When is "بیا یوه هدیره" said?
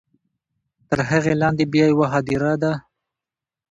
1.73-2.53